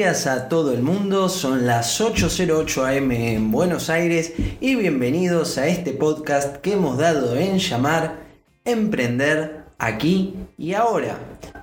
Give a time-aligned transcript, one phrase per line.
[0.00, 5.66] días a todo el mundo, son las 8.08 am en Buenos Aires y bienvenidos a
[5.66, 8.20] este podcast que hemos dado en llamar
[8.64, 11.18] Emprender aquí y ahora.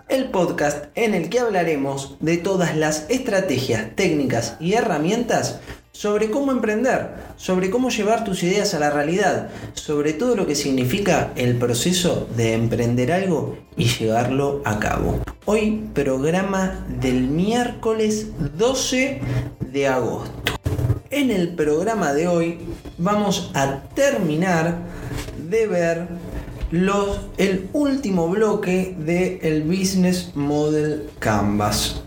[0.07, 5.59] El podcast en el que hablaremos de todas las estrategias, técnicas y herramientas
[5.97, 10.53] sobre cómo emprender, sobre cómo llevar tus ideas a la realidad, sobre todo lo que
[10.53, 15.19] significa el proceso de emprender algo y llevarlo a cabo.
[15.45, 18.27] Hoy programa del miércoles
[18.59, 19.21] 12
[19.71, 20.53] de agosto.
[21.09, 22.59] En el programa de hoy
[22.99, 24.77] vamos a terminar
[25.49, 26.07] de ver
[26.69, 32.03] los, el último bloque del el Business Model Canvas.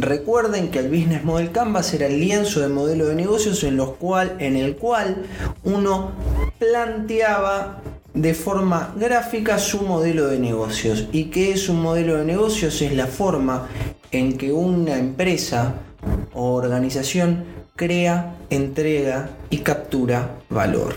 [0.00, 3.96] Recuerden que el Business Model Canvas era el lienzo de modelo de negocios en, los
[3.96, 5.24] cual, en el cual
[5.64, 6.12] uno
[6.60, 7.82] planteaba
[8.14, 11.08] de forma gráfica su modelo de negocios.
[11.10, 12.80] ¿Y qué es un modelo de negocios?
[12.80, 13.66] Es la forma
[14.12, 15.74] en que una empresa
[16.32, 20.94] o organización crea, entrega y captura valor.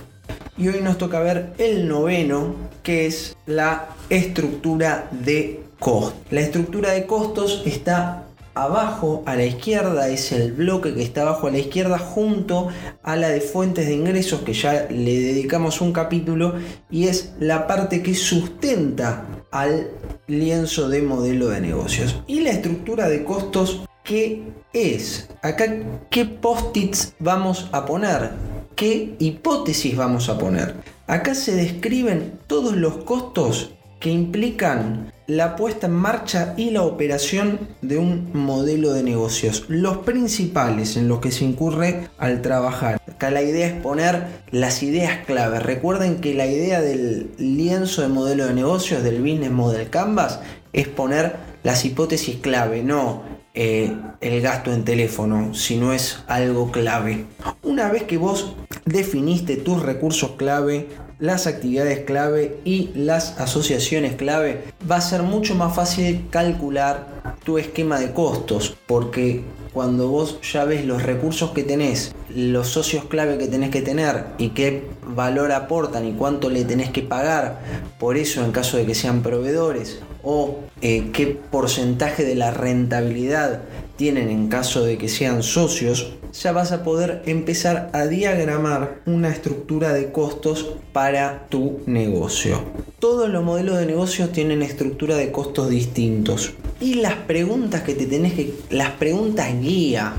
[0.58, 6.22] Y hoy nos toca ver el noveno, que es la estructura de costos.
[6.30, 11.48] La estructura de costos está abajo a la izquierda es el bloque que está abajo
[11.48, 12.70] a la izquierda junto
[13.04, 16.56] a la de fuentes de ingresos que ya le dedicamos un capítulo
[16.90, 19.90] y es la parte que sustenta al
[20.28, 22.22] lienzo de modelo de negocios.
[22.28, 24.44] Y la estructura de costos ¿qué
[24.74, 25.30] es?
[25.42, 25.66] Acá
[26.10, 28.32] qué post-its vamos a poner
[28.76, 30.76] qué hipótesis vamos a poner
[31.12, 37.70] acá se describen todos los costos que implican la puesta en marcha y la operación
[37.82, 39.64] de un modelo de negocios.
[39.70, 43.00] Los principales en los que se incurre al trabajar.
[43.08, 45.60] Acá la idea es poner las ideas clave.
[45.60, 50.42] Recuerden que la idea del lienzo de modelo de negocios, del Business Model Canvas,
[50.74, 57.26] es poner las hipótesis clave, no eh, el gasto en teléfono, sino es algo clave.
[57.62, 58.56] Una vez que vos
[58.86, 60.88] definiste tus recursos clave,
[61.22, 67.60] las actividades clave y las asociaciones clave, va a ser mucho más fácil calcular tu
[67.60, 73.38] esquema de costos, porque cuando vos ya ves los recursos que tenés, los socios clave
[73.38, 77.62] que tenés que tener y qué valor aportan y cuánto le tenés que pagar
[78.00, 83.62] por eso en caso de que sean proveedores o eh, qué porcentaje de la rentabilidad
[83.96, 89.30] tienen en caso de que sean socios, ya vas a poder empezar a diagramar una
[89.30, 92.64] estructura de costos para tu negocio.
[93.00, 96.54] Todos los modelos de negocio tienen estructura de costos distintos.
[96.80, 98.54] Y las preguntas que te tenés que.
[98.70, 100.14] Las preguntas guía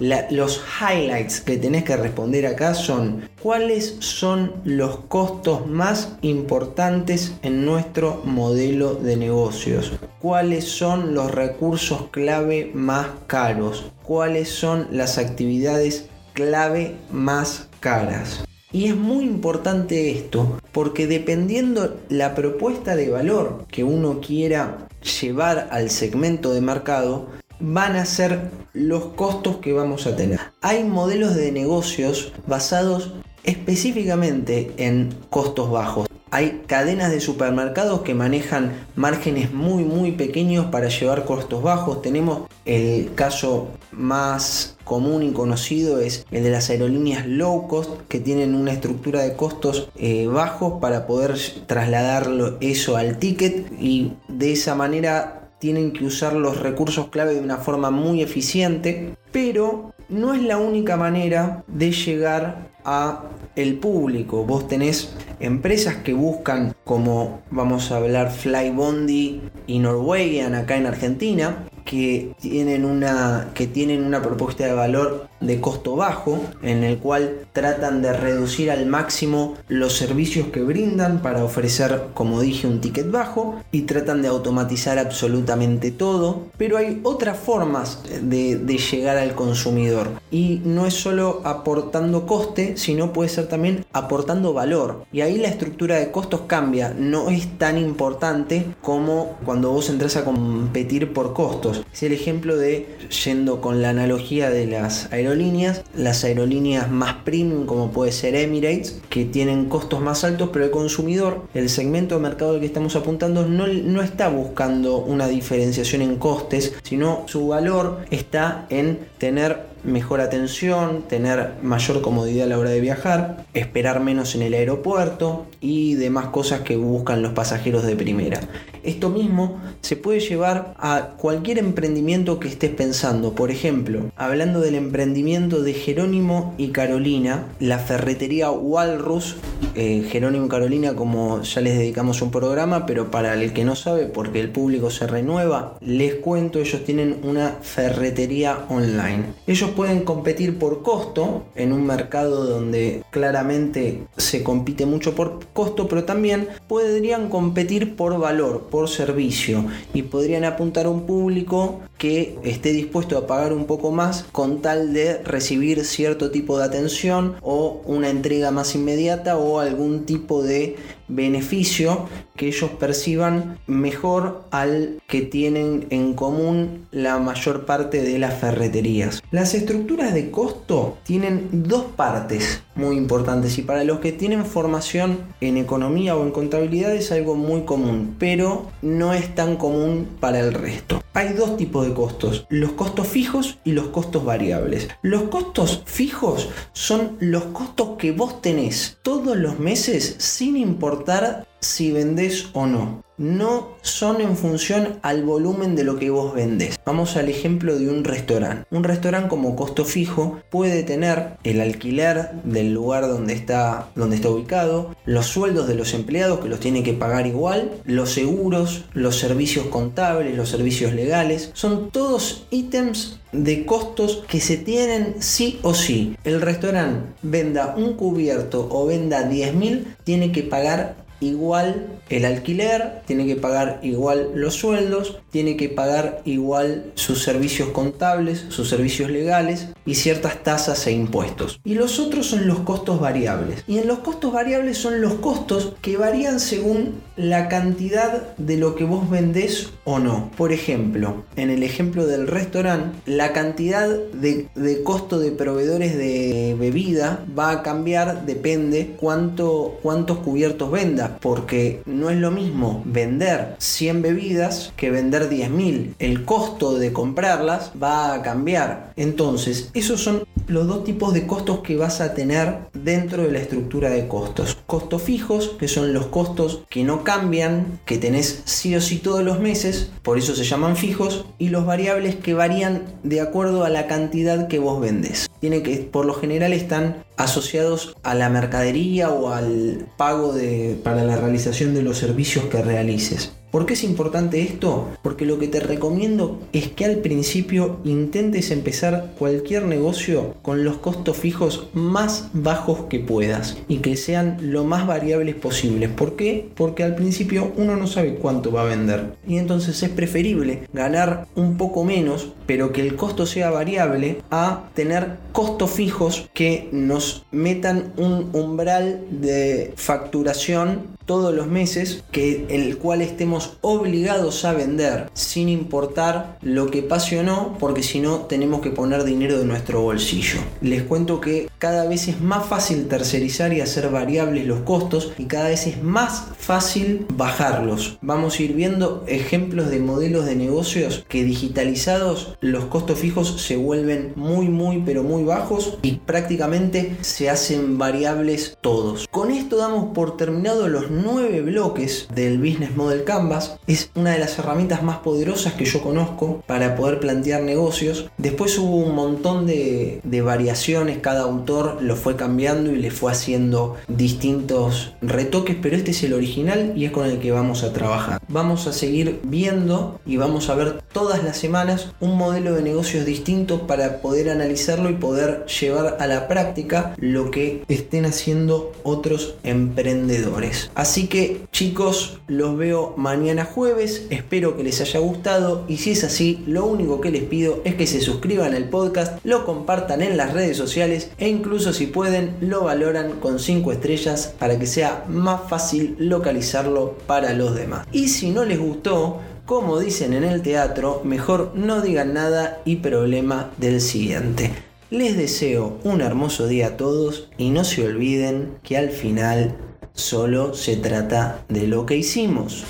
[0.00, 7.64] los highlights que tenés que responder acá son cuáles son los costos más importantes en
[7.64, 16.06] nuestro modelo de negocios, cuáles son los recursos clave más caros, cuáles son las actividades
[16.32, 18.44] clave más caras.
[18.72, 24.88] Y es muy importante esto, porque dependiendo la propuesta de valor que uno quiera
[25.20, 30.40] llevar al segmento de mercado, van a ser los costos que vamos a tener.
[30.62, 33.12] Hay modelos de negocios basados
[33.44, 36.08] específicamente en costos bajos.
[36.32, 42.02] Hay cadenas de supermercados que manejan márgenes muy muy pequeños para llevar costos bajos.
[42.02, 48.20] Tenemos el caso más común y conocido es el de las aerolíneas low cost que
[48.20, 54.52] tienen una estructura de costos eh, bajos para poder trasladarlo eso al ticket y de
[54.52, 60.34] esa manera tienen que usar los recursos clave de una forma muy eficiente, pero no
[60.34, 63.24] es la única manera de llegar a
[63.56, 64.44] el público.
[64.44, 71.66] Vos tenés empresas que buscan, como vamos a hablar Flybondi y Norwegian acá en Argentina,
[71.84, 77.46] que tienen una que tienen una propuesta de valor de costo bajo en el cual
[77.52, 83.10] tratan de reducir al máximo los servicios que brindan para ofrecer como dije un ticket
[83.10, 86.48] bajo y tratan de automatizar absolutamente todo.
[86.56, 88.60] Pero hay otras formas de,
[88.90, 90.08] llegar al consumidor.
[90.30, 95.04] Y no es solo aportando coste sino puede ser también aportando valor.
[95.12, 96.94] Y ahí la estructura de costos cambia.
[96.96, 101.84] No es tan importante como cuando vos entras a competir por costos.
[101.92, 107.14] Es el ejemplo de yendo con la analogía de las aerolíneas aerolíneas, las aerolíneas más
[107.24, 112.16] premium como puede ser Emirates, que tienen costos más altos, pero el consumidor, el segmento
[112.16, 117.24] de mercado al que estamos apuntando, no, no está buscando una diferenciación en costes, sino
[117.26, 123.44] su valor está en tener mejor atención, tener mayor comodidad a la hora de viajar,
[123.54, 128.40] esperar menos en el aeropuerto y demás cosas que buscan los pasajeros de primera.
[128.82, 133.34] Esto mismo se puede llevar a cualquier emprendimiento que estés pensando.
[133.34, 139.36] Por ejemplo, hablando del emprendimiento de Jerónimo y Carolina, la ferretería Walrus,
[139.74, 143.76] eh, Jerónimo y Carolina, como ya les dedicamos un programa, pero para el que no
[143.76, 149.24] sabe, porque el público se renueva, les cuento, ellos tienen una ferretería online.
[149.46, 155.88] Ellos pueden competir por costo en un mercado donde claramente se compite mucho por costo,
[155.88, 159.64] pero también podrían competir por valor, por servicio
[159.94, 164.62] y podrían apuntar a un público que esté dispuesto a pagar un poco más con
[164.62, 170.42] tal de recibir cierto tipo de atención o una entrega más inmediata o algún tipo
[170.42, 170.76] de
[171.08, 178.34] beneficio que ellos perciban mejor al que tienen en común la mayor parte de las
[178.34, 179.22] ferreterías.
[179.30, 185.18] Las estructuras de costo tienen dos partes muy importantes y para los que tienen formación
[185.42, 190.40] en economía o en contabilidad es algo muy común, pero no es tan común para
[190.40, 191.02] el resto.
[191.12, 194.88] Hay dos tipos de costos, los costos fijos y los costos variables.
[195.02, 201.92] Los costos fijos son los costos que vos tenés todos los meses sin importar si
[201.92, 206.80] vendés o no no son en función al volumen de lo que vos vendés.
[206.86, 208.64] Vamos al ejemplo de un restaurante.
[208.70, 214.30] Un restaurante como costo fijo puede tener el alquiler del lugar donde está, donde está
[214.30, 219.18] ubicado, los sueldos de los empleados que los tiene que pagar igual, los seguros, los
[219.18, 221.50] servicios contables, los servicios legales.
[221.52, 226.16] Son todos ítems de costos que se tienen sí o sí.
[226.24, 233.26] El restaurante venda un cubierto o venda 10.000, tiene que pagar igual el alquiler, tiene
[233.26, 239.68] que pagar igual los sueldos, tiene que pagar igual sus servicios contables, sus servicios legales
[239.86, 241.60] y ciertas tasas e impuestos.
[241.64, 243.64] Y los otros son los costos variables.
[243.66, 248.74] Y en los costos variables son los costos que varían según la cantidad de lo
[248.74, 250.30] que vos vendés o no.
[250.36, 254.48] Por ejemplo, en el ejemplo del restaurante, la cantidad de,
[254.84, 262.10] costo de proveedores de bebida va a cambiar, depende cuánto, cuántos cubiertos venda porque no
[262.10, 265.94] es lo mismo vender 100 bebidas que vender 10.000.
[265.98, 268.92] El costo de comprarlas va a cambiar.
[268.96, 273.38] Entonces, esos son los dos tipos de costos que vas a tener dentro de la
[273.38, 274.58] estructura de costos.
[274.66, 279.22] Costos fijos, que son los costos que no cambian, que tenés sí o sí todos
[279.22, 283.70] los meses, por eso se llaman fijos, y los variables que varían de acuerdo a
[283.70, 285.30] la cantidad que vos vendes.
[285.40, 291.16] Tiene que, por lo general, están asociados a la mercadería o al pago de, la
[291.16, 293.32] realización de los servicios que realices.
[293.50, 294.88] ¿Por qué es importante esto?
[295.02, 300.76] Porque lo que te recomiendo es que al principio intentes empezar cualquier negocio con los
[300.78, 305.90] costos fijos más bajos que puedas y que sean lo más variables posibles.
[305.90, 306.48] ¿Por qué?
[306.54, 311.26] Porque al principio uno no sabe cuánto va a vender y entonces es preferible ganar
[311.34, 317.24] un poco menos pero que el costo sea variable a tener costos fijos que nos
[317.30, 325.10] metan un umbral de facturación todos los meses que el cual estemos obligados a vender
[325.14, 329.44] sin importar lo que pase o no porque si no tenemos que poner dinero de
[329.44, 330.40] nuestro bolsillo.
[330.60, 335.24] Les cuento que cada vez es más fácil tercerizar y hacer variables los costos y
[335.24, 337.98] cada vez es más fácil bajarlos.
[338.00, 343.56] Vamos a ir viendo ejemplos de modelos de negocios que digitalizados los costos fijos se
[343.56, 349.06] vuelven muy muy pero muy bajos y prácticamente se hacen variables todos.
[349.10, 353.29] Con esto damos por terminado los nueve bloques del Business Model Canvas.
[353.66, 358.10] Es una de las herramientas más poderosas que yo conozco para poder plantear negocios.
[358.18, 363.12] Después hubo un montón de, de variaciones, cada autor lo fue cambiando y le fue
[363.12, 367.72] haciendo distintos retoques, pero este es el original y es con el que vamos a
[367.72, 368.20] trabajar.
[368.28, 373.06] Vamos a seguir viendo y vamos a ver todas las semanas un modelo de negocios
[373.06, 379.36] distinto para poder analizarlo y poder llevar a la práctica lo que estén haciendo otros
[379.44, 380.70] emprendedores.
[380.74, 386.04] Así que chicos, los veo mañana jueves, espero que les haya gustado y si es
[386.04, 390.16] así, lo único que les pido es que se suscriban al podcast, lo compartan en
[390.16, 395.04] las redes sociales e incluso si pueden lo valoran con 5 estrellas para que sea
[395.06, 397.86] más fácil localizarlo para los demás.
[397.92, 402.76] Y si no les gustó, como dicen en el teatro, mejor no digan nada y
[402.76, 404.50] problema del siguiente.
[404.88, 409.56] Les deseo un hermoso día a todos y no se olviden que al final
[409.94, 412.64] solo se trata de lo que hicimos.